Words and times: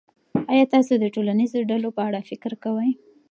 آیا 0.51 0.65
تاسو 0.73 0.93
د 0.99 1.05
ټولنیزو 1.15 1.67
ډلو 1.71 1.89
په 1.97 2.01
اړه 2.07 2.19
فکر 2.29 2.51
کوئ. 2.63 2.91